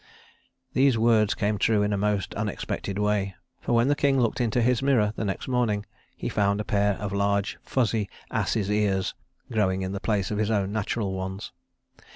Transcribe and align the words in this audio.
These 0.73 0.97
words 0.97 1.35
came 1.35 1.59
true 1.59 1.83
in 1.83 1.93
a 1.93 1.95
most 1.95 2.33
unexpected 2.33 2.97
way, 2.97 3.35
for 3.59 3.73
when 3.73 3.87
the 3.87 3.93
king 3.95 4.19
looked 4.19 4.41
into 4.41 4.59
his 4.63 4.81
mirror 4.81 5.13
the 5.15 5.23
next 5.23 5.47
morning, 5.47 5.85
he 6.17 6.27
found 6.27 6.59
a 6.59 6.63
pair 6.65 6.93
of 6.95 7.13
large 7.13 7.59
fuzzy 7.61 8.09
ass's 8.31 8.71
ears 8.71 9.13
growing 9.51 9.83
in 9.83 9.91
the 9.91 9.99
place 9.99 10.31
of 10.31 10.39
his 10.39 10.49
own 10.49 10.71
natural 10.71 11.13
ones. 11.13 11.51